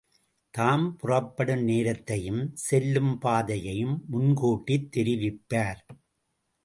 தாம் 0.53 0.97
புறப்படும் 0.97 1.63
நேரத்தையும் 1.63 2.51
செல்லும் 2.55 3.17
பாதையையும் 3.19 4.03
முன்கூட்டித் 4.11 4.89
தெரிவிப்பார். 4.95 5.81